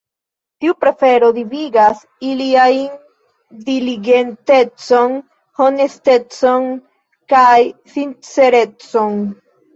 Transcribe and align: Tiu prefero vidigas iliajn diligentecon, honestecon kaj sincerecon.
Tiu 0.63 0.75
prefero 0.83 1.27
vidigas 1.35 1.99
iliajn 2.29 3.59
diligentecon, 3.67 5.15
honestecon 5.61 6.67
kaj 7.37 7.61
sincerecon. 7.95 9.23